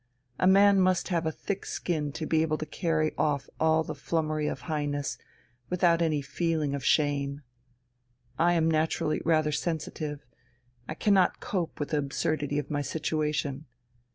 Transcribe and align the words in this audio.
A 0.39 0.47
man 0.47 0.79
must 0.79 1.09
have 1.09 1.27
a 1.27 1.31
thick 1.31 1.63
skin 1.63 2.11
to 2.13 2.25
be 2.25 2.41
able 2.41 2.57
to 2.57 2.65
carry 2.65 3.13
off 3.19 3.47
all 3.59 3.83
the 3.83 3.93
flummery 3.93 4.47
of 4.47 4.61
Highness 4.61 5.19
without 5.69 6.01
any 6.01 6.23
feeling 6.23 6.73
of 6.73 6.83
shame. 6.83 7.43
I 8.39 8.53
am 8.53 8.67
naturally 8.71 9.21
rather 9.23 9.51
sensitive, 9.51 10.25
I 10.87 10.95
cannot 10.95 11.39
cope 11.39 11.79
with 11.79 11.89
the 11.89 11.99
absurdity 11.99 12.57
of 12.57 12.71
my 12.71 12.81
situation. 12.81 13.67